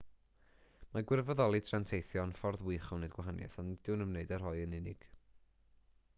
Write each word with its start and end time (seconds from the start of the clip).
mae 0.93 1.03
gwirfoddoli 1.11 1.59
tra'n 1.67 1.85
teithio 1.91 2.23
yn 2.29 2.33
ffordd 2.39 2.65
wych 2.69 2.89
o 2.95 2.99
wneud 3.01 3.15
gwahaniaeth 3.19 3.59
ond 3.65 3.73
nid 3.75 3.93
yw'n 3.93 4.05
ymwneud 4.09 4.35
â 4.39 4.43
rhoi 4.45 4.57
yn 4.67 4.77
unig 4.81 5.09